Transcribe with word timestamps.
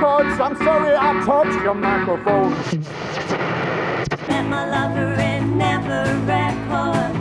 Thank 0.00 0.12
you, 0.12 0.30
Never 0.30 0.40
Records. 0.40 0.40
I'm 0.40 0.56
sorry 0.64 0.96
I 0.96 1.24
touched 1.24 1.62
your 1.62 1.74
microphone. 1.74 2.52
Met 4.28 4.48
my 4.48 4.68
lover 4.68 5.12
in 5.20 5.58
Never 5.58 6.04
Records, 6.24 7.18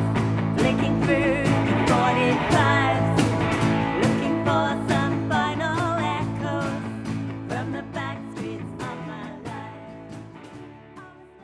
flicking 0.61 1.01
through 1.03 1.43
45s, 1.87 3.17
looking 4.01 4.45
for 4.45 4.67
some 4.87 5.29
final 5.29 5.97
echoes 5.99 6.81
from 7.49 7.71
the 7.73 7.83
back 7.93 8.17
streets 8.35 8.63
of 8.63 8.97
my 9.07 9.31
life. 9.43 9.73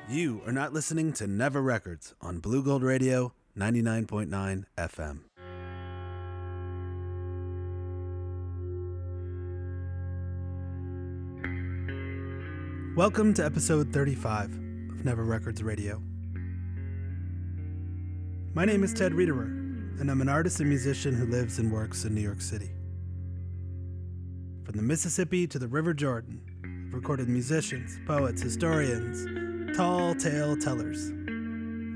You 0.09 0.41
are 0.45 0.54
not 0.54 0.71
listening 0.73 1.12
to 1.13 1.27
Never 1.27 1.62
Records 1.62 2.13
on 2.21 2.40
Blugold 2.40 2.81
Radio 2.84 3.34
99.9 3.57 4.65
FM. 4.77 5.20
Welcome 12.95 13.34
to 13.34 13.44
episode 13.44 13.91
35 13.91 14.45
of 14.45 15.04
Never 15.04 15.26
Records 15.26 15.62
Radio. 15.62 16.01
My 18.54 18.63
name 18.63 18.85
is 18.85 18.93
Ted 18.93 19.12
Riederer, 19.12 19.99
and 19.99 20.10
I'm 20.10 20.21
an 20.21 20.29
artist 20.29 20.62
and 20.62 20.70
musician 20.70 21.13
who 21.13 21.26
lives 21.26 21.60
and 21.60 21.73
works 21.73 22.05
in 22.05 22.16
New 22.16 22.21
York 22.21 22.40
City. 22.40 22.70
From 24.63 24.77
the 24.77 24.82
Mississippi 24.82 25.46
to 25.46 25.60
the 25.60 25.68
River 25.68 25.93
Jordan, 25.93 26.40
I've 26.88 26.93
recorded 26.93 27.27
musicians, 27.27 27.99
poets, 28.07 28.41
historians, 28.41 29.76
tall 29.76 30.16
tale 30.16 30.55
tellers, 30.55 31.10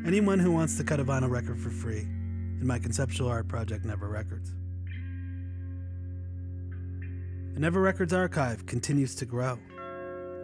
anyone 0.05 0.37
who 0.37 0.51
wants 0.51 0.75
to 0.79 0.83
cut 0.83 0.99
a 0.99 1.05
vinyl 1.05 1.29
record 1.29 1.61
for 1.61 1.69
free 1.69 2.01
in 2.01 2.67
my 2.67 2.77
conceptual 2.77 3.29
art 3.29 3.47
project 3.47 3.85
Never 3.85 4.09
Records. 4.09 4.51
The 7.53 7.61
Never 7.61 7.79
Records 7.79 8.11
archive 8.11 8.65
continues 8.65 9.15
to 9.15 9.25
grow. 9.25 9.59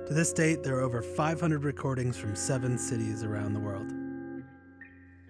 To 0.08 0.14
this 0.14 0.32
date, 0.34 0.62
there 0.62 0.78
are 0.78 0.82
over 0.82 1.02
500 1.02 1.64
recordings 1.64 2.16
from 2.16 2.36
seven 2.36 2.78
cities 2.78 3.24
around 3.24 3.54
the 3.54 3.60
world. 3.60 3.90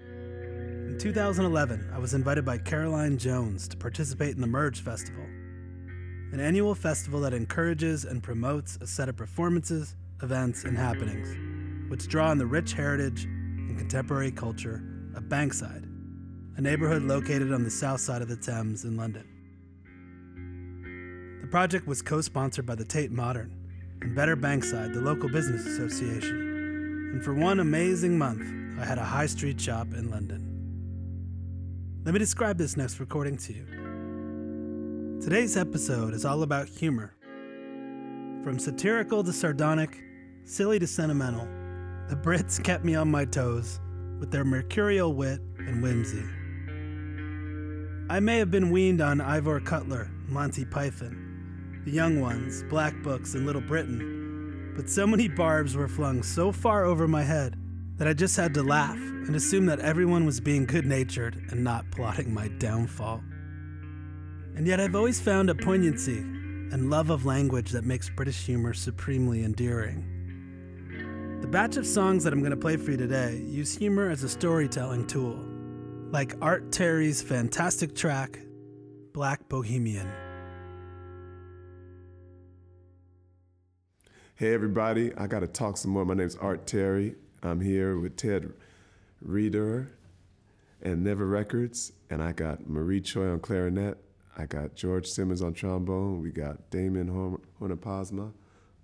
In 0.02 0.98
2011, 1.00 1.92
I 1.94 1.98
was 1.98 2.14
invited 2.14 2.44
by 2.44 2.58
Caroline 2.58 3.18
Jones 3.18 3.70
to 3.70 3.78
participate 3.78 4.36
in 4.36 4.42
the 4.42 4.48
Merge 4.48 4.81
Festival, 4.81 5.23
an 5.23 6.42
annual 6.42 6.76
festival 6.76 7.22
that 7.22 7.34
encourages 7.34 8.03
and 8.03 8.22
promotes 8.22 8.78
a 8.81 8.88
set 8.88 9.08
of 9.08 9.16
performances, 9.16 9.96
events, 10.22 10.66
and 10.66 10.78
happenings, 10.78 11.90
which 11.90 12.09
draw 12.09 12.30
on 12.30 12.38
the 12.38 12.46
rich 12.46 12.73
heritage 12.73 13.23
and 13.23 13.78
contemporary 13.78 14.31
culture 14.31 14.84
of 15.16 15.23
Bankside, 15.30 15.88
a 16.58 16.62
neighborhood 16.62 17.03
located 17.03 17.53
on 17.53 17.64
the 17.64 17.72
south 17.72 18.02
side 18.02 18.22
of 18.22 18.28
the 18.28 18.36
Thames 18.36 18.84
in 18.84 18.98
London. 18.98 19.23
The 21.40 21.48
project 21.48 21.88
was 21.88 22.02
co 22.02 22.20
sponsored 22.20 22.66
by 22.66 22.76
the 22.76 22.84
Tate 22.84 23.14
Modern 23.14 23.62
and 24.02 24.16
Better 24.16 24.36
Bankside, 24.36 24.94
the 24.94 25.02
local 25.02 25.30
business 25.30 25.66
association. 25.66 27.12
And 27.14 27.24
for 27.24 27.34
one 27.34 27.60
amazing 27.60 28.18
month, 28.18 28.46
I 28.80 28.86
had 28.86 28.98
a 28.98 29.04
high 29.04 29.26
street 29.26 29.60
shop 29.60 29.94
in 29.94 30.10
London. 30.10 30.52
Let 32.03 32.14
me 32.14 32.19
describe 32.19 32.58
this 32.58 32.78
next 32.78 33.00
recording 33.00 33.38
to 33.38 33.53
you. 33.53 33.66
Today's 35.22 35.58
episode 35.58 36.14
is 36.14 36.25
all 36.25 36.44
about 36.44 36.68
humor. 36.68 37.16
From 38.44 38.59
satirical 38.59 39.24
to 39.24 39.34
sardonic, 39.34 40.03
silly 40.44 40.78
to 40.78 40.86
sentimental, 40.86 41.48
the 42.09 42.16
Brits 42.16 42.64
kept 42.64 42.86
me 42.86 42.94
on 42.94 43.09
my 43.09 43.25
toes 43.25 43.80
with 44.19 44.30
their 44.30 44.46
mercurial 44.46 45.14
wit 45.14 45.42
and 45.58 45.81
whimsy. 45.81 46.24
I 48.08 48.19
may 48.19 48.38
have 48.38 48.52
been 48.52 48.69
weaned 48.69 49.02
on 49.02 49.19
Ivor 49.19 49.59
Cutler, 49.62 50.12
Monty 50.28 50.64
Python, 50.64 51.25
the 51.85 51.91
young 51.91 52.19
ones, 52.19 52.63
Black 52.63 53.00
Books, 53.03 53.35
and 53.35 53.46
Little 53.46 53.62
Britain. 53.62 54.73
But 54.75 54.90
so 54.90 55.06
many 55.06 55.28
barbs 55.28 55.75
were 55.75 55.88
flung 55.88 56.23
so 56.23 56.51
far 56.51 56.84
over 56.84 57.07
my 57.07 57.23
head 57.23 57.56
that 57.97 58.07
I 58.07 58.13
just 58.13 58.35
had 58.35 58.53
to 58.56 58.63
laugh 58.63 58.97
and 58.97 59.35
assume 59.35 59.68
that 59.68 59.79
everyone 59.79 60.25
was 60.25 60.41
being 60.41 60.66
good 60.66 60.85
natured 60.85 61.41
and 61.51 61.63
not 61.63 61.90
plotting 61.91 62.34
my 62.34 62.47
downfall. 62.57 63.24
And 64.56 64.68
yet 64.68 64.79
I've 64.79 64.95
always 64.95 65.22
found 65.22 65.50
a 65.50 65.56
poignancy 65.56 66.18
and 66.18 66.90
love 66.90 67.09
of 67.09 67.25
language 67.25 67.72
that 67.72 67.85
makes 67.85 68.09
British 68.09 68.45
humor 68.45 68.74
supremely 68.74 69.44
endearing. 69.44 70.12
The 71.41 71.47
batch 71.47 71.78
of 71.78 71.85
songs 71.85 72.24
that 72.24 72.34
I'm 72.34 72.40
going 72.40 72.51
to 72.51 72.57
play 72.57 72.78
for 72.78 72.91
you 72.91 72.97
today 72.97 73.38
use 73.45 73.78
humor 73.78 74.09
as 74.09 74.24
a 74.24 74.29
storytelling 74.29 75.06
tool, 75.06 75.38
like 76.12 76.34
Art 76.41 76.72
Terry's 76.72 77.22
fantastic 77.22 77.95
track, 77.95 78.40
Black 79.13 79.47
Bohemian. 79.47 80.25
Hey 84.38 84.53
everybody, 84.53 85.16
I 85.16 85.28
got 85.28 85.40
to 85.40 85.47
talk 85.47 85.78
some 85.78 85.91
more. 85.91 86.03
My 86.03 86.13
name's 86.13 86.35
Art 86.35 86.68
Terry. 86.68 87.16
I'm 87.41 87.62
here 87.62 87.97
with 87.97 88.18
Ted 88.18 88.51
Riederer 89.25 89.88
and 90.81 91.06
Never 91.06 91.25
Records, 91.25 91.94
and 92.09 92.22
I 92.22 92.34
got 92.34 92.69
Marie 92.69 93.00
Choi 93.00 93.29
on 93.29 93.40
clarinet. 93.40 93.97
I 94.38 94.45
got 94.45 94.75
George 94.75 95.07
Simmons 95.07 95.41
on 95.41 95.53
trombone. 95.53 96.22
We 96.22 96.31
got 96.31 96.69
Damon 96.69 97.07
Hornapasma 97.62 98.34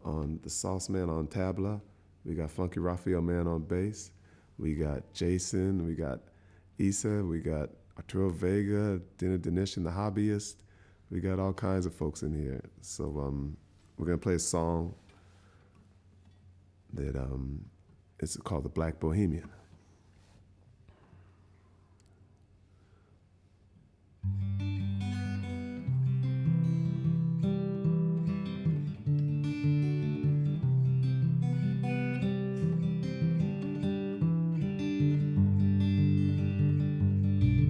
on 0.05 0.39
the 0.41 0.49
Sauce 0.49 0.87
Man 0.87 1.09
on 1.09 1.27
tabla. 1.27 1.81
We 2.23 2.33
got 2.33 2.49
Funky 2.49 2.79
Raphael 2.79 3.21
Man 3.21 3.45
on 3.45 3.63
bass. 3.63 4.11
We 4.57 4.73
got 4.73 5.13
Jason. 5.13 5.85
We 5.85 5.95
got 5.95 6.21
Issa. 6.77 7.25
We 7.25 7.39
got 7.39 7.71
Arturo 7.97 8.29
Vega, 8.29 9.01
Dina 9.17 9.37
Denish, 9.37 9.75
and 9.75 9.85
the 9.85 9.91
Hobbyist. 9.91 10.55
We 11.09 11.19
got 11.19 11.39
all 11.39 11.51
kinds 11.51 11.85
of 11.85 11.93
folks 11.93 12.21
in 12.21 12.33
here. 12.33 12.61
So 12.79 13.19
um, 13.19 13.57
we're 13.97 14.05
gonna 14.05 14.17
play 14.17 14.35
a 14.35 14.39
song 14.39 14.95
that 16.93 17.15
um, 17.15 17.65
it's 18.19 18.37
called 18.37 18.63
the 18.63 18.69
Black 18.69 18.99
Bohemian. 18.99 19.49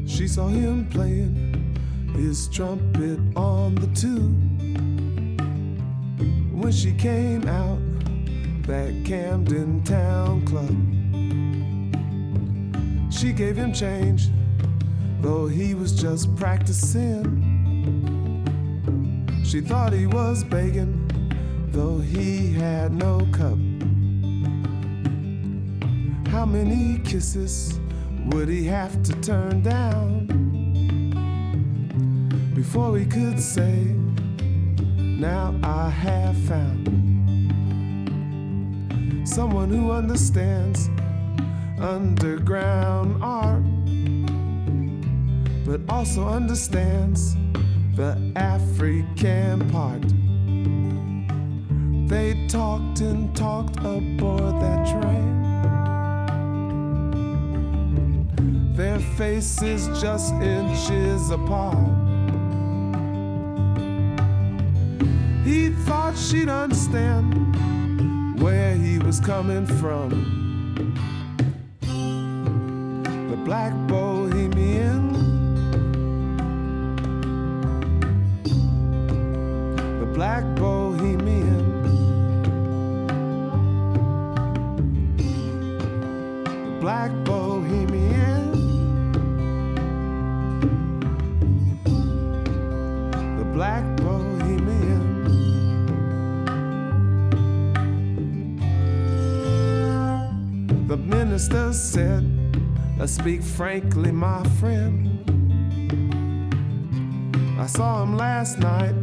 She 0.08 0.28
saw 0.28 0.48
him 0.48 0.88
playing 0.90 1.80
his 2.14 2.48
trumpet 2.50 3.20
on 3.36 3.76
the 3.76 3.88
tube. 3.96 4.38
When 6.54 6.72
she 6.72 6.94
came 6.94 7.48
out 7.48 7.91
that 8.64 9.04
Camden 9.06 9.84
Town 9.84 10.46
Club. 10.46 10.76
She 13.12 13.34
gave 13.34 13.56
him 13.56 13.74
change, 13.74 14.30
though 15.20 15.48
he 15.48 15.74
was 15.74 15.94
just 15.94 16.36
practicing. 16.36 17.48
She 19.44 19.62
thought 19.62 19.94
he 19.94 20.06
was 20.06 20.44
begging, 20.44 21.08
though 21.72 22.00
he 22.00 22.54
had 22.54 22.94
no 22.94 23.28
cup. 23.32 23.58
How 26.32 26.46
many 26.46 27.00
kisses 27.00 27.80
would 28.28 28.48
he 28.48 28.66
have 28.66 29.04
to 29.04 29.14
turn 29.22 29.62
down 29.62 30.28
before 32.54 32.98
he 32.98 33.06
could 33.06 33.40
say, 33.40 33.96
Now 34.98 35.54
I 35.64 35.90
have 35.90 36.38
found 36.44 37.01
someone 39.32 39.70
who 39.70 39.92
understands 39.92 40.90
underground 41.80 43.24
art, 43.24 43.64
but 45.66 45.80
also 45.88 46.28
understands 46.28 47.38
the 47.96 48.18
African 48.36 49.70
part. 49.70 50.02
They 52.10 52.46
talked 52.50 53.00
and 53.00 53.34
talked 53.34 53.78
aboard 53.78 54.62
that 54.62 54.86
train. 54.92 55.40
Their 58.76 59.00
faces 59.00 59.88
just 60.02 60.34
inches 60.34 61.30
apart. 61.32 61.78
He 65.46 65.70
thought 65.86 66.18
she'd 66.18 66.50
understand 66.50 67.32
where 68.42 68.74
he 68.74 68.98
was 68.98 69.20
coming 69.20 69.66
from. 69.68 70.10
The 71.82 73.38
black 73.46 73.74
bohemian. 73.88 74.81
Said, 101.82 102.24
Let's 103.00 103.14
speak 103.14 103.42
frankly, 103.42 104.12
my 104.12 104.44
friend. 104.60 105.08
I 107.60 107.66
saw 107.66 108.04
him 108.04 108.16
last 108.16 108.60
night 108.60 108.94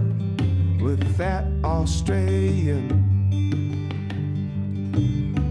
with 0.80 1.16
that 1.16 1.44
Australian. 1.64 2.86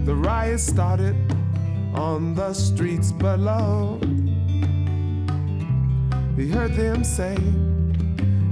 The 0.06 0.14
riot 0.14 0.60
started 0.60 1.14
on 1.94 2.34
the 2.34 2.54
streets 2.54 3.12
below. 3.12 4.00
He 6.34 6.48
heard 6.48 6.74
them 6.74 7.04
say, 7.04 7.36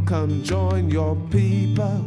Come 0.05 0.43
join 0.45 0.91
your 0.91 1.17
people. 1.31 2.05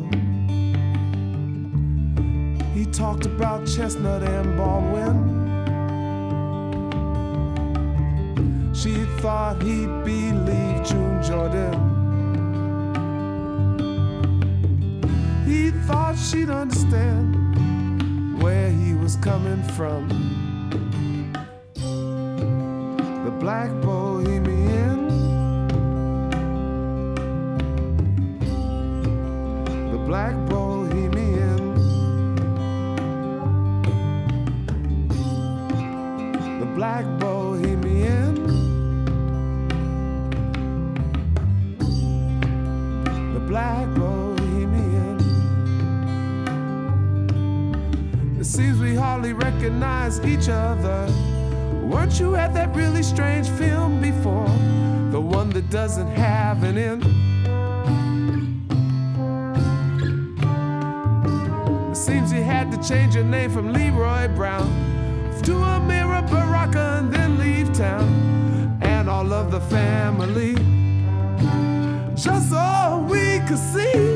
He 2.75 2.85
talked 2.85 3.25
about 3.25 3.65
Chestnut 3.67 4.21
and 4.21 4.55
Baldwin. 4.55 5.48
She 8.81 9.03
thought 9.19 9.61
he'd 9.61 10.05
believe 10.05 10.85
June 10.87 11.21
Jordan. 11.21 11.75
He 15.45 15.71
thought 15.85 16.15
she'd 16.17 16.49
understand 16.49 17.35
where 18.41 18.71
he 18.71 18.93
was 18.93 19.17
coming 19.17 19.61
from. 19.75 20.07
The 23.25 23.31
black 23.37 23.69
bohemian. 23.81 25.09
The 29.91 29.97
black 30.07 30.35
bohemian. 30.47 30.58
Each 50.17 50.49
other. 50.49 51.05
Weren't 51.83 52.19
you 52.19 52.35
at 52.35 52.51
that 52.55 52.75
really 52.75 53.03
strange 53.03 53.47
film 53.47 54.01
before? 54.01 54.49
The 55.11 55.21
one 55.21 55.51
that 55.51 55.69
doesn't 55.69 56.07
have 56.07 56.63
an 56.63 56.79
end. 56.79 57.03
It 61.91 61.95
seems 61.95 62.33
you 62.33 62.41
had 62.41 62.71
to 62.71 62.81
change 62.81 63.13
your 63.13 63.23
name 63.23 63.51
from 63.51 63.71
Leroy 63.71 64.27
Brown 64.29 64.67
to 65.43 65.53
a 65.53 65.79
Amiri 65.79 66.27
Baraka 66.31 66.97
and 66.97 67.13
then 67.13 67.37
leave 67.37 67.71
town. 67.71 68.79
And 68.81 69.07
all 69.07 69.31
of 69.31 69.51
the 69.51 69.61
family, 69.61 70.55
just 72.15 72.49
so 72.49 73.05
we 73.07 73.39
could 73.47 73.59
see. 73.59 74.08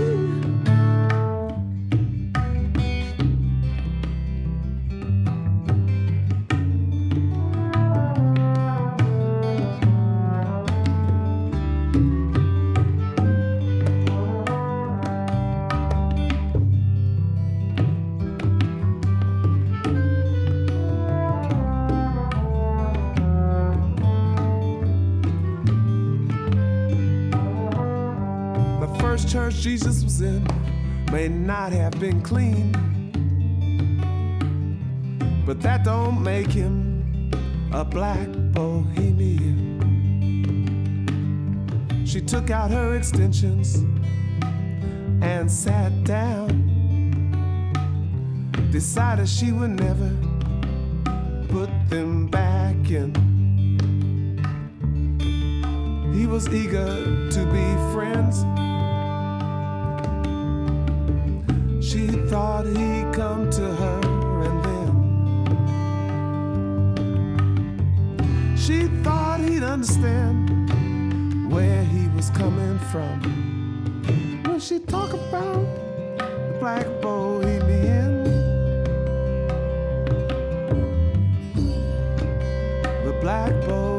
Jesus 29.93 30.05
was 30.05 30.21
in 30.21 30.43
may 31.11 31.27
not 31.27 31.71
have 31.71 31.99
been 31.99 32.19
clean, 32.21 32.71
but 35.45 35.61
that 35.61 35.83
don't 35.83 36.23
make 36.23 36.47
him 36.47 37.29
a 37.71 37.85
black 37.85 38.27
bohemian. 38.53 39.61
She 42.07 42.21
took 42.21 42.49
out 42.49 42.71
her 42.71 42.95
extensions 42.95 43.85
and 45.21 45.51
sat 45.51 45.91
down, 46.03 46.49
decided 48.71 49.29
she 49.29 49.51
would 49.51 49.79
never 49.79 50.09
put 51.49 51.69
them 51.89 52.25
back 52.25 52.89
in. 52.89 53.13
He 56.15 56.25
was 56.25 56.47
eager 56.49 57.29
to 57.29 57.45
be 57.45 57.93
friends. 57.93 58.43
She 61.93 62.07
thought 62.07 62.65
he'd 62.65 63.13
come 63.13 63.51
to 63.51 63.61
her 63.61 63.99
and 64.47 64.65
then 64.65 64.95
she 68.57 68.87
thought 69.03 69.39
he'd 69.39 69.61
understand 69.61 70.49
where 71.53 71.83
he 71.83 72.07
was 72.15 72.31
coming 72.31 72.79
from. 72.91 73.21
When 74.47 74.59
she 74.59 74.79
talk 74.79 75.13
about 75.13 75.67
the 76.17 76.57
black 76.59 76.87
bohemian, 76.99 78.23
the 83.05 83.13
black 83.21 83.51
bohemian. 83.67 83.92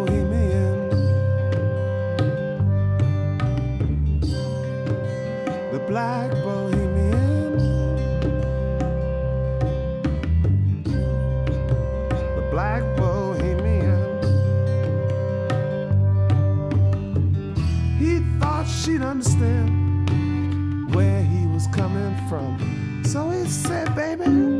Said, 23.54 23.94
"Baby, 23.94 24.53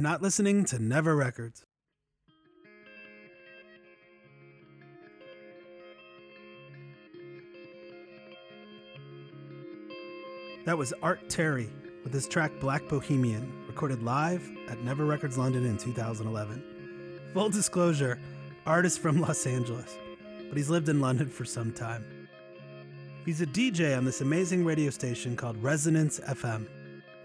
are 0.00 0.02
not 0.02 0.22
listening 0.22 0.64
to 0.64 0.78
Never 0.78 1.14
Records. 1.14 1.62
That 10.64 10.78
was 10.78 10.94
Art 11.02 11.28
Terry 11.28 11.68
with 12.02 12.14
his 12.14 12.26
track 12.26 12.50
Black 12.60 12.88
Bohemian, 12.88 13.52
recorded 13.66 14.02
live 14.02 14.48
at 14.70 14.82
Never 14.82 15.04
Records 15.04 15.36
London 15.36 15.66
in 15.66 15.76
2011. 15.76 17.20
Full 17.34 17.50
disclosure, 17.50 18.18
artist 18.64 19.00
from 19.00 19.20
Los 19.20 19.46
Angeles, 19.46 19.98
but 20.48 20.56
he's 20.56 20.70
lived 20.70 20.88
in 20.88 21.02
London 21.02 21.28
for 21.28 21.44
some 21.44 21.72
time. 21.74 22.06
He's 23.26 23.42
a 23.42 23.46
DJ 23.46 23.94
on 23.94 24.06
this 24.06 24.22
amazing 24.22 24.64
radio 24.64 24.88
station 24.88 25.36
called 25.36 25.62
Resonance 25.62 26.20
FM 26.20 26.66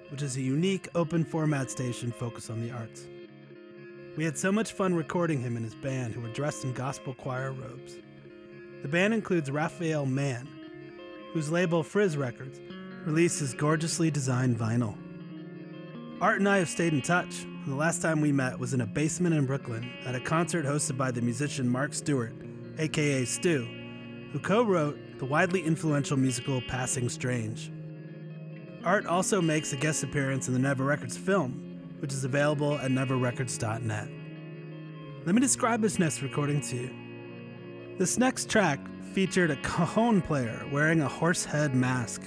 which 0.09 0.21
is 0.21 0.37
a 0.37 0.41
unique 0.41 0.87
open 0.95 1.23
format 1.23 1.69
station 1.69 2.11
focused 2.11 2.49
on 2.49 2.61
the 2.61 2.71
arts. 2.71 3.05
We 4.17 4.23
had 4.23 4.37
so 4.37 4.51
much 4.51 4.71
fun 4.71 4.93
recording 4.93 5.41
him 5.41 5.57
and 5.57 5.65
his 5.65 5.75
band, 5.75 6.13
who 6.13 6.21
were 6.21 6.31
dressed 6.31 6.63
in 6.63 6.73
gospel 6.73 7.13
choir 7.13 7.51
robes. 7.51 7.97
The 8.81 8.87
band 8.87 9.13
includes 9.13 9.51
Raphael 9.51 10.05
Mann, 10.05 10.47
whose 11.33 11.51
label 11.51 11.83
Frizz 11.83 12.15
Records 12.15 12.59
releases 13.05 13.53
gorgeously 13.53 14.09
designed 14.09 14.57
vinyl. 14.57 14.95
Art 16.21 16.39
and 16.39 16.47
I 16.47 16.59
have 16.59 16.69
stayed 16.69 16.93
in 16.93 17.01
touch, 17.01 17.43
and 17.43 17.67
the 17.67 17.75
last 17.75 18.01
time 18.01 18.21
we 18.21 18.31
met 18.31 18.57
was 18.57 18.73
in 18.73 18.81
a 18.81 18.85
basement 18.85 19.35
in 19.35 19.45
Brooklyn 19.45 19.91
at 20.05 20.15
a 20.15 20.19
concert 20.19 20.65
hosted 20.65 20.97
by 20.97 21.11
the 21.11 21.21
musician 21.21 21.67
Mark 21.67 21.93
Stewart, 21.93 22.33
aka 22.77 23.25
Stew, 23.25 23.67
who 24.31 24.39
co 24.39 24.63
wrote 24.63 24.97
the 25.19 25.25
widely 25.25 25.61
influential 25.61 26.15
musical 26.15 26.61
Passing 26.61 27.09
Strange. 27.09 27.71
Art 28.85 29.07
also 29.07 29.41
makes 29.41 29.73
a 29.73 29.75
guest 29.75 30.03
appearance 30.03 30.47
in 30.47 30.53
the 30.53 30.59
Never 30.59 30.83
Records 30.83 31.17
film, 31.17 31.81
which 31.97 32.13
is 32.13 32.23
available 32.23 32.75
at 32.75 32.91
neverrecords.net. 32.91 34.07
Let 35.25 35.33
me 35.33 35.41
describe 35.41 35.81
this 35.81 35.97
next 35.97 36.21
recording 36.21 36.61
to 36.61 36.75
you. 36.75 37.97
This 37.97 38.19
next 38.19 38.47
track 38.47 38.79
featured 39.11 39.49
a 39.49 39.55
cajon 39.57 40.21
player 40.21 40.63
wearing 40.71 41.01
a 41.01 41.07
horse 41.07 41.43
head 41.43 41.73
mask. 41.73 42.21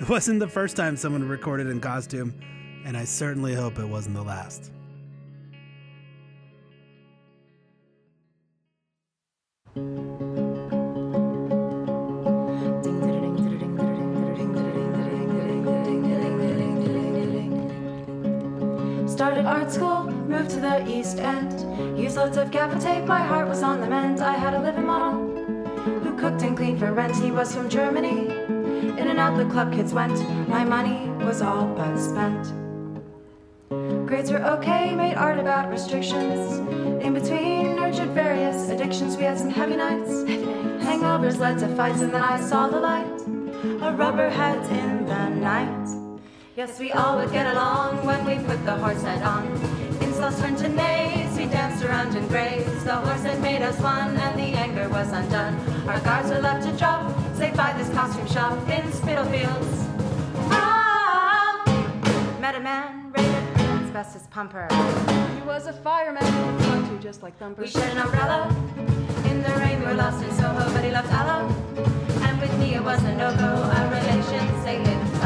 It 0.00 0.08
wasn't 0.08 0.40
the 0.40 0.48
first 0.48 0.76
time 0.76 0.96
someone 0.96 1.28
recorded 1.28 1.68
in 1.68 1.78
costume, 1.78 2.34
and 2.84 2.96
I 2.96 3.04
certainly 3.04 3.54
hope 3.54 3.78
it 3.78 3.86
wasn't 3.86 4.16
the 4.16 4.22
last. 4.22 4.72
Started 19.40 19.58
art 19.58 19.72
school, 19.72 20.04
moved 20.04 20.50
to 20.50 20.60
the 20.60 20.86
East 20.86 21.18
End. 21.18 21.98
Used 21.98 22.16
lots 22.16 22.36
of 22.36 22.50
gaffer 22.50 22.78
tape, 22.78 23.06
my 23.06 23.22
heart 23.22 23.48
was 23.48 23.62
on 23.62 23.80
the 23.80 23.88
mend. 23.88 24.20
I 24.20 24.34
had 24.34 24.52
a 24.52 24.60
living 24.60 24.84
model 24.84 25.12
who 26.02 26.14
cooked 26.18 26.42
and 26.42 26.54
cleaned 26.54 26.78
for 26.78 26.92
rent. 26.92 27.16
He 27.16 27.30
was 27.30 27.54
from 27.54 27.70
Germany. 27.70 28.28
In 28.28 29.08
and 29.08 29.18
out 29.18 29.38
the 29.38 29.46
club 29.46 29.72
kids 29.72 29.94
went. 29.94 30.12
My 30.46 30.62
money 30.62 31.08
was 31.24 31.40
all 31.40 31.66
but 31.68 31.96
spent. 31.96 32.52
Grades 34.06 34.30
were 34.30 34.44
okay, 34.58 34.94
made 34.94 35.14
art 35.14 35.38
about 35.38 35.70
restrictions. 35.70 36.58
In 37.02 37.14
between, 37.14 37.76
nurtured 37.76 38.10
various 38.10 38.68
addictions. 38.68 39.16
We 39.16 39.22
had 39.22 39.38
some 39.38 39.48
heavy 39.48 39.76
nights. 39.76 40.10
Hangovers 40.84 41.38
led 41.38 41.58
to 41.60 41.68
fights, 41.76 42.02
and 42.02 42.12
then 42.12 42.22
I 42.22 42.38
saw 42.38 42.68
the 42.68 42.80
light. 42.80 43.20
A 43.88 43.94
rubber 43.96 44.28
hat 44.28 44.62
in 44.70 45.06
the 45.06 45.30
night. 45.30 45.99
Yes, 46.60 46.78
we 46.78 46.92
all 46.92 47.16
would 47.16 47.32
get 47.32 47.46
along 47.56 48.04
when 48.04 48.22
we 48.26 48.34
put 48.44 48.62
the 48.66 48.74
horse 48.74 49.00
head 49.00 49.22
on. 49.22 49.46
Insults 50.02 50.38
turned 50.42 50.58
to 50.58 50.68
nays, 50.68 51.34
we 51.34 51.46
danced 51.46 51.82
around 51.82 52.14
in 52.14 52.28
graves. 52.28 52.84
The 52.84 52.96
horse 52.96 53.22
had 53.22 53.40
made 53.40 53.62
us 53.62 53.80
one, 53.80 54.14
and 54.14 54.38
the 54.38 54.58
anger 54.58 54.86
was 54.90 55.10
undone. 55.10 55.54
Our 55.88 55.98
guards 56.00 56.28
were 56.28 56.38
left 56.38 56.66
to 56.66 56.76
drop, 56.76 57.16
saved 57.38 57.56
by 57.56 57.72
this 57.78 57.88
costume 57.94 58.26
shop 58.26 58.58
in 58.68 58.92
Spitalfields. 58.92 59.86
Ah! 60.52 61.64
Met 62.42 62.56
a 62.56 62.60
man, 62.60 63.10
rated 63.12 63.42
asbestos 63.80 64.26
pumper. 64.30 64.68
He 65.36 65.40
was 65.46 65.66
a 65.66 65.72
fireman 65.72 66.22
to 66.90 66.98
just 67.00 67.22
like 67.22 67.38
Thumper. 67.38 67.62
We 67.62 67.68
shared 67.68 67.92
an 67.92 68.02
umbrella. 68.04 68.54
In 69.30 69.42
the 69.42 69.54
rain, 69.60 69.80
we 69.80 69.86
were 69.86 69.94
lost 69.94 70.22
in 70.22 70.30
Soho, 70.32 70.70
but 70.74 70.84
he 70.84 70.90
left 70.90 71.10
Ella. 71.10 71.38
And 72.20 72.38
with 72.38 72.54
me, 72.58 72.74
it 72.74 72.84
was 72.84 73.02
a 73.02 73.16
no-go. 73.16 73.62
Our 73.62 73.88
relations, 73.88 74.62
they 74.62 74.76
hit 74.76 75.19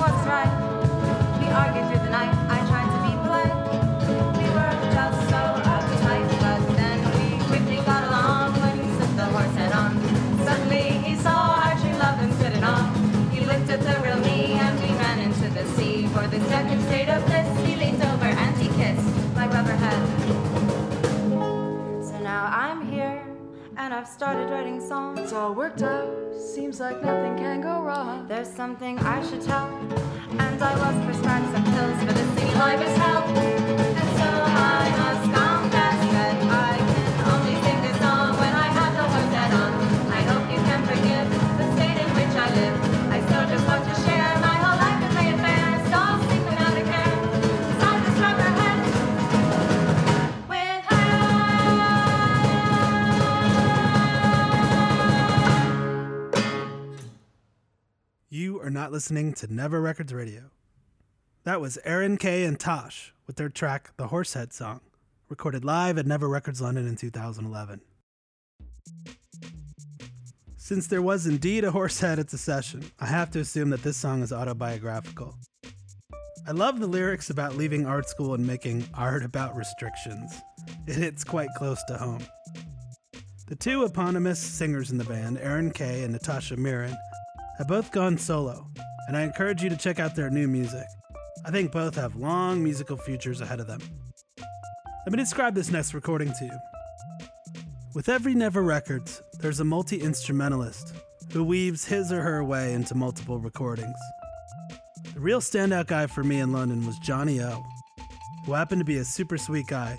wasn't 0.00 0.26
right. 0.26 0.48
We 1.38 1.46
argued 1.48 1.86
through 1.88 2.04
the 2.04 2.10
night. 2.10 2.32
I 2.48 2.66
tried 2.68 2.89
and 23.80 23.94
I've 23.94 24.06
started 24.06 24.50
writing 24.50 24.78
songs. 24.78 25.18
It's 25.20 25.32
all 25.32 25.54
worked 25.54 25.82
out. 25.82 26.06
Seems 26.36 26.80
like 26.80 27.02
nothing 27.02 27.36
can 27.38 27.62
go 27.62 27.80
wrong. 27.80 28.26
There's 28.28 28.48
something 28.48 28.98
I 28.98 29.26
should 29.26 29.40
tell. 29.40 29.68
And 30.38 30.62
I 30.62 30.74
was 30.84 31.04
prescribed 31.06 31.46
some 31.54 31.64
pills 31.64 31.98
for 32.04 32.12
the 32.12 32.26
city 32.34 32.54
life 32.58 32.82
is 32.82 32.96
hell. 32.98 33.22
And 33.24 34.08
so 34.20 34.28
I 34.68 34.84
must 34.98 35.22
confess 35.22 35.39
not 58.90 58.94
listening 58.94 59.32
to 59.32 59.46
Never 59.54 59.80
Records 59.80 60.12
Radio. 60.12 60.50
That 61.44 61.60
was 61.60 61.78
Aaron 61.84 62.16
Kay 62.16 62.42
and 62.42 62.58
Tosh 62.58 63.14
with 63.24 63.36
their 63.36 63.48
track 63.48 63.92
The 63.96 64.08
Horsehead 64.08 64.52
Song, 64.52 64.80
recorded 65.28 65.64
live 65.64 65.96
at 65.96 66.08
Never 66.08 66.28
Records 66.28 66.60
London 66.60 66.88
in 66.88 66.96
2011. 66.96 67.82
Since 70.56 70.88
there 70.88 71.02
was 71.02 71.28
indeed 71.28 71.62
a 71.62 71.70
horsehead 71.70 72.18
at 72.18 72.30
the 72.30 72.38
session, 72.38 72.90
I 72.98 73.06
have 73.06 73.30
to 73.30 73.38
assume 73.38 73.70
that 73.70 73.84
this 73.84 73.96
song 73.96 74.22
is 74.22 74.32
autobiographical. 74.32 75.36
I 76.48 76.50
love 76.50 76.80
the 76.80 76.88
lyrics 76.88 77.30
about 77.30 77.56
leaving 77.56 77.86
art 77.86 78.08
school 78.08 78.34
and 78.34 78.44
making 78.44 78.88
art 78.92 79.24
about 79.24 79.54
restrictions. 79.54 80.34
It 80.88 80.96
hits 80.96 81.22
quite 81.22 81.50
close 81.56 81.80
to 81.84 81.96
home. 81.96 82.24
The 83.46 83.54
two 83.54 83.84
eponymous 83.84 84.40
singers 84.40 84.90
in 84.90 84.98
the 84.98 85.04
band, 85.04 85.38
Aaron 85.38 85.70
Kay 85.70 86.02
and 86.02 86.12
Natasha 86.12 86.56
Mirin, 86.56 86.96
have 87.60 87.68
both 87.68 87.92
gone 87.92 88.16
solo, 88.16 88.66
and 89.06 89.14
I 89.14 89.20
encourage 89.20 89.62
you 89.62 89.68
to 89.68 89.76
check 89.76 90.00
out 90.00 90.16
their 90.16 90.30
new 90.30 90.48
music. 90.48 90.86
I 91.44 91.50
think 91.50 91.72
both 91.72 91.94
have 91.94 92.16
long 92.16 92.64
musical 92.64 92.96
futures 92.96 93.42
ahead 93.42 93.60
of 93.60 93.66
them. 93.66 93.80
Let 95.04 95.12
me 95.12 95.18
describe 95.18 95.54
this 95.54 95.70
next 95.70 95.92
recording 95.92 96.32
to 96.38 96.44
you. 96.46 96.58
With 97.94 98.08
every 98.08 98.34
Never 98.34 98.62
Records, 98.62 99.20
there's 99.40 99.60
a 99.60 99.64
multi 99.64 100.00
instrumentalist 100.00 100.94
who 101.34 101.44
weaves 101.44 101.84
his 101.84 102.10
or 102.10 102.22
her 102.22 102.42
way 102.42 102.72
into 102.72 102.94
multiple 102.94 103.38
recordings. 103.38 103.98
The 105.12 105.20
real 105.20 105.42
standout 105.42 105.86
guy 105.86 106.06
for 106.06 106.24
me 106.24 106.40
in 106.40 106.52
London 106.52 106.86
was 106.86 106.98
Johnny 107.00 107.42
O, 107.42 107.62
who 108.46 108.54
happened 108.54 108.80
to 108.80 108.86
be 108.86 108.96
a 108.96 109.04
super 109.04 109.36
sweet 109.36 109.66
guy 109.66 109.98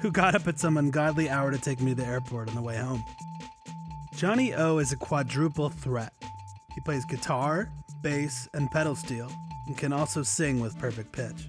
who 0.00 0.12
got 0.12 0.36
up 0.36 0.46
at 0.46 0.60
some 0.60 0.76
ungodly 0.76 1.28
hour 1.28 1.50
to 1.50 1.58
take 1.58 1.80
me 1.80 1.92
to 1.92 2.02
the 2.02 2.06
airport 2.06 2.50
on 2.50 2.54
the 2.54 2.62
way 2.62 2.76
home. 2.76 3.02
Johnny 4.14 4.54
O 4.54 4.78
is 4.78 4.92
a 4.92 4.96
quadruple 4.96 5.70
threat. 5.70 6.12
He 6.74 6.80
plays 6.80 7.04
guitar, 7.04 7.70
bass, 8.02 8.48
and 8.52 8.70
pedal 8.70 8.96
steel, 8.96 9.30
and 9.66 9.78
can 9.78 9.92
also 9.92 10.22
sing 10.22 10.58
with 10.60 10.78
perfect 10.78 11.12
pitch. 11.12 11.48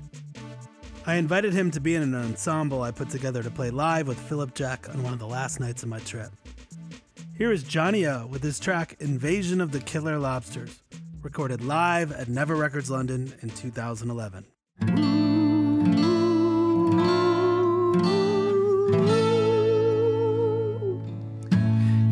I 1.08 1.16
invited 1.16 1.54
him 1.54 1.72
to 1.72 1.80
be 1.80 1.96
in 1.96 2.02
an 2.02 2.16
ensemble 2.16 2.82
I 2.82 2.92
put 2.92 3.10
together 3.10 3.44
to 3.44 3.52
play 3.52 3.70
live 3.70 4.08
with 4.08 4.20
Philip 4.20 4.54
Jack 4.54 4.88
on 4.90 5.04
one 5.04 5.14
of 5.14 5.20
the 5.20 5.28
last 5.28 5.60
nights 5.60 5.84
of 5.84 5.90
my 5.90 6.00
trip. 6.00 6.32
Here 7.38 7.52
is 7.52 7.64
Johnny 7.64 8.06
O 8.06 8.28
with 8.28 8.42
his 8.42 8.60
track 8.60 8.96
Invasion 9.00 9.62
of 9.62 9.72
the 9.72 9.80
Killer 9.80 10.18
Lobsters, 10.18 10.82
recorded 11.22 11.64
live 11.64 12.12
at 12.12 12.30
Never 12.30 12.56
Records 12.56 12.90
London 12.90 13.34
in 13.42 13.50
2011. 13.50 14.46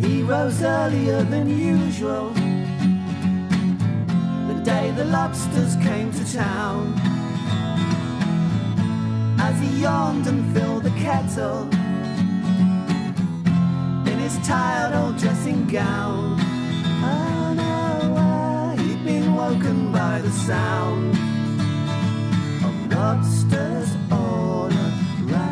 He 0.02 0.24
rose 0.24 0.62
earlier 0.62 1.24
than 1.24 1.50
usual. 1.50 2.43
Day 4.64 4.92
the 4.92 5.04
lobsters 5.06 5.76
came 5.78 6.12
to 6.14 6.34
town. 6.34 6.94
As 9.38 9.60
he 9.60 9.82
yawned 9.82 10.26
and 10.28 10.54
filled 10.56 10.84
the 10.84 10.92
kettle 10.92 11.68
in 14.08 14.20
his 14.20 14.38
tired 14.48 14.94
old 14.96 15.18
dressing 15.18 15.68
gown. 15.68 16.38
Oh, 16.40 17.56
Unaware 17.58 18.72
uh, 18.72 18.78
he'd 18.78 19.04
been 19.04 19.36
woken 19.36 19.92
by 19.92 20.22
the 20.22 20.32
sound 20.32 21.14
of 22.64 22.74
lobsters 22.94 23.90
all 24.12 24.72
around. 24.72 25.44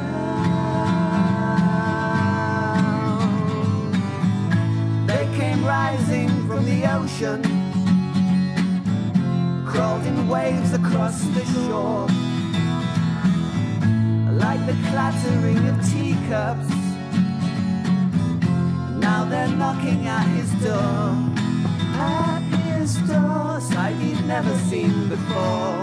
They 5.06 5.26
came 5.38 5.66
rising 5.66 6.30
from 6.48 6.64
the 6.64 6.86
ocean, 6.94 7.42
crawled 9.72 10.06
in 10.06 10.28
waves 10.28 10.74
across 10.74 11.22
the 11.36 11.46
shore, 11.54 12.06
like 14.44 14.62
the 14.66 14.76
clattering 14.90 15.66
of 15.70 15.76
teacups. 15.90 16.70
Now 19.00 19.24
they're 19.30 19.56
knocking 19.62 20.08
at 20.08 20.28
his 20.38 20.52
door, 20.66 21.16
at 21.96 22.42
his 22.68 22.98
door, 23.08 23.62
sight 23.62 23.96
he'd 23.96 24.26
never 24.26 24.54
seen 24.70 25.08
before. 25.08 25.78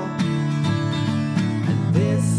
And 1.70 1.94
this 1.94 2.37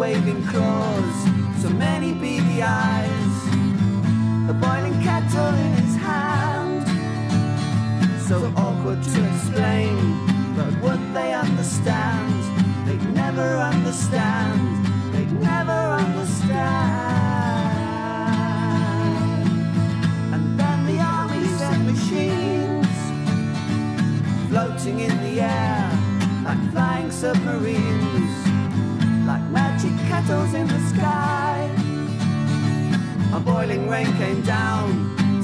waving 0.00 0.42
claws, 0.46 1.14
so 1.60 1.68
many 1.68 2.14
beady 2.14 2.62
eyes. 2.62 3.36
The 4.46 4.54
boiling 4.54 4.98
kettle 5.02 5.54
in 5.64 5.72
his 5.82 5.94
hand. 5.96 6.86
So 8.26 8.50
awkward 8.56 9.02
to 9.02 9.18
explain, 9.30 9.94
but 10.56 10.72
would 10.82 11.02
they 11.12 11.34
understand? 11.34 12.40
They'd 12.86 13.12
never 13.12 13.48
understand. 13.72 14.60
They'd 15.12 15.32
never 15.32 15.80
understand. 16.04 16.70
And 20.34 20.58
then 20.58 20.78
the 20.86 20.98
machines 21.92 22.96
floating 24.48 25.00
in 25.00 25.14
the 25.26 25.42
air 25.42 26.00
like 26.44 26.72
flying 26.72 27.10
submarines, 27.10 27.99
kettles 30.10 30.54
in 30.54 30.66
the 30.66 30.80
sky. 30.92 31.70
A 33.32 33.38
boiling 33.38 33.88
rain 33.88 34.10
came 34.22 34.42
down 34.42 34.88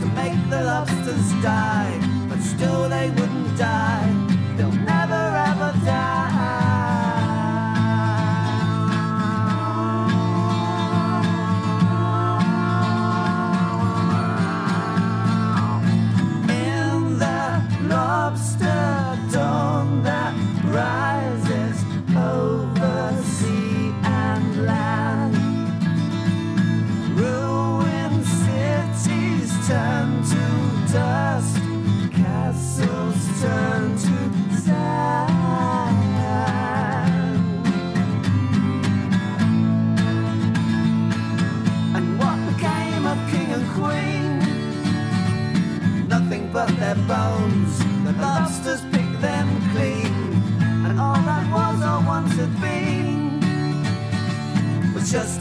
to 0.00 0.06
make 0.20 0.38
the 0.50 0.60
lobsters 0.64 1.28
die, 1.40 1.94
but 2.28 2.40
still 2.40 2.88
they 2.88 3.08
wouldn't 3.10 3.45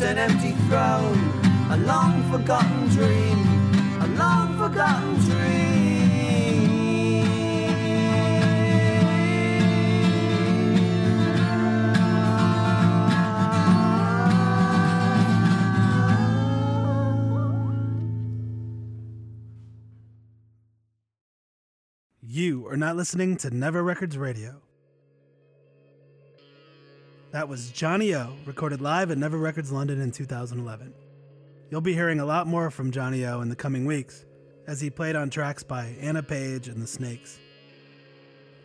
an 0.06 0.20
empty 0.20 0.52
throne, 0.68 1.18
a 1.72 1.78
long 1.78 2.32
forgotten 2.32 2.88
dream, 2.90 3.40
a 4.02 4.08
long 4.20 4.56
forgotten 4.56 5.16
dream. 5.22 5.66
You 22.22 22.68
are 22.68 22.78
not 22.78 22.96
listening 22.96 23.38
to 23.38 23.50
Never 23.50 23.82
Records 23.82 24.18
Radio. 24.18 24.65
That 27.36 27.50
was 27.50 27.70
Johnny 27.70 28.16
O, 28.16 28.32
recorded 28.46 28.80
live 28.80 29.12
at 29.12 29.18
Never 29.18 29.38
Records 29.38 29.70
London 29.70 30.00
in 30.00 30.10
2011. 30.10 30.94
You'll 31.70 31.82
be 31.82 31.94
hearing 31.94 32.22
a 32.22 32.26
lot 32.26 32.48
more 32.48 32.72
from 32.72 32.92
Johnny 32.92 33.26
O 33.26 33.42
in 33.42 33.50
the 33.50 33.58
coming 33.58 33.84
weeks, 33.84 34.24
as 34.68 34.80
he 34.80 34.90
played 34.90 35.18
on 35.18 35.30
tracks 35.30 35.62
by 35.62 35.98
Anna 36.00 36.24
Page 36.24 36.70
and 36.70 36.82
the 36.82 36.88
Snakes. 36.88 37.38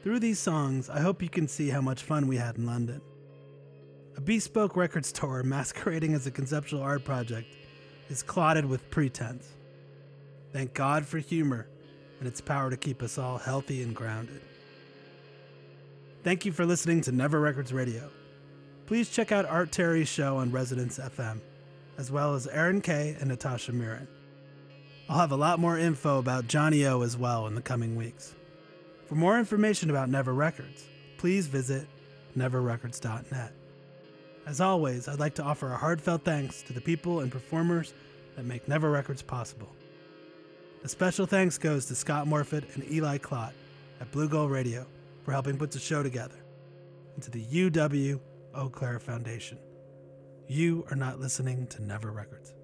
Through 0.04 0.20
these 0.20 0.38
songs, 0.38 0.88
I 0.88 1.00
hope 1.00 1.20
you 1.20 1.28
can 1.28 1.48
see 1.48 1.68
how 1.70 1.80
much 1.80 2.04
fun 2.04 2.28
we 2.28 2.36
had 2.36 2.58
in 2.58 2.66
London. 2.66 3.00
A 4.16 4.20
bespoke 4.20 4.76
record 4.76 5.04
store 5.04 5.42
masquerading 5.42 6.14
as 6.14 6.28
a 6.28 6.30
conceptual 6.30 6.80
art 6.80 7.04
project 7.04 7.48
is 8.08 8.22
clotted 8.22 8.64
with 8.64 8.88
pretense. 8.88 9.48
Thank 10.52 10.74
God 10.74 11.04
for 11.04 11.18
humor 11.18 11.66
and 12.20 12.28
its 12.28 12.40
power 12.40 12.70
to 12.70 12.76
keep 12.76 13.02
us 13.02 13.18
all 13.18 13.38
healthy 13.38 13.82
and 13.82 13.96
grounded. 13.96 14.42
Thank 16.22 16.44
you 16.44 16.52
for 16.52 16.64
listening 16.64 17.00
to 17.00 17.10
Never 17.10 17.40
Records 17.40 17.72
Radio 17.72 18.10
please 18.90 19.08
check 19.08 19.30
out 19.30 19.46
Art 19.46 19.70
Terry's 19.70 20.08
show 20.08 20.38
on 20.38 20.50
Resonance 20.50 20.98
FM, 20.98 21.38
as 21.96 22.10
well 22.10 22.34
as 22.34 22.48
Aaron 22.48 22.80
Kay 22.80 23.16
and 23.20 23.28
Natasha 23.28 23.70
Murin. 23.70 24.08
I'll 25.08 25.20
have 25.20 25.30
a 25.30 25.36
lot 25.36 25.60
more 25.60 25.78
info 25.78 26.18
about 26.18 26.48
Johnny 26.48 26.84
O 26.86 27.02
as 27.02 27.16
well 27.16 27.46
in 27.46 27.54
the 27.54 27.62
coming 27.62 27.94
weeks. 27.94 28.34
For 29.06 29.14
more 29.14 29.38
information 29.38 29.90
about 29.90 30.08
Never 30.08 30.34
Records, 30.34 30.82
please 31.18 31.46
visit 31.46 31.86
neverrecords.net. 32.36 33.52
As 34.44 34.60
always, 34.60 35.06
I'd 35.06 35.20
like 35.20 35.36
to 35.36 35.44
offer 35.44 35.72
a 35.72 35.76
heartfelt 35.76 36.24
thanks 36.24 36.60
to 36.62 36.72
the 36.72 36.80
people 36.80 37.20
and 37.20 37.30
performers 37.30 37.94
that 38.34 38.44
make 38.44 38.66
Never 38.66 38.90
Records 38.90 39.22
possible. 39.22 39.70
A 40.82 40.88
special 40.88 41.26
thanks 41.26 41.58
goes 41.58 41.86
to 41.86 41.94
Scott 41.94 42.26
Morfitt 42.26 42.74
and 42.74 42.90
Eli 42.90 43.18
Clott 43.18 43.52
at 44.00 44.10
Blugold 44.10 44.50
Radio 44.50 44.84
for 45.22 45.30
helping 45.30 45.56
put 45.56 45.70
the 45.70 45.78
show 45.78 46.02
together, 46.02 46.42
and 47.14 47.22
to 47.22 47.30
the 47.30 47.44
UW 47.44 48.18
Eau 48.54 48.68
Claire 48.68 48.98
Foundation. 48.98 49.58
You 50.48 50.84
are 50.90 50.96
not 50.96 51.20
listening 51.20 51.66
to 51.68 51.82
Never 51.82 52.10
Records. 52.10 52.54